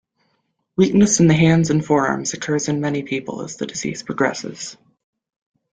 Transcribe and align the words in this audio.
Weakness 0.77 1.19
in 1.19 1.27
the 1.27 1.35
hands 1.35 1.69
and 1.69 1.85
forearms 1.85 2.33
occurs 2.33 2.67
in 2.67 2.81
many 2.81 3.03
people 3.03 3.43
as 3.43 3.57
the 3.57 3.67
disease 3.67 4.01
progresses. 4.01 4.75